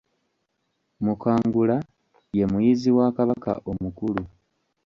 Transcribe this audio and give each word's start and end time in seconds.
Mukangula 1.03 1.77
ye 2.37 2.45
muyizzi 2.51 2.89
wa 2.97 3.07
Kabaka 3.15 3.51
omukulu. 3.71 4.23